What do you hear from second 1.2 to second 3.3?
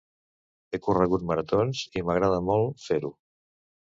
maratons i m'agrada molt fer-ho.